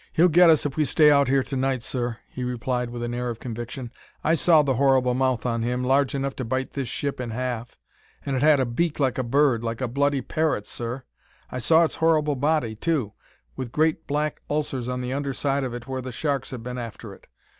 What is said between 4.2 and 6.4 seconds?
'I saw the horrible mouth on him, large enough